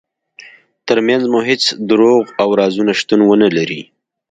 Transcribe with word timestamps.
ترمنځ 0.87 1.23
مو 1.31 1.39
هیڅ 1.49 1.63
دروغ 1.89 2.23
او 2.41 2.47
رازونه 2.59 2.93
شتون 2.99 3.21
ونلري. 3.25 3.81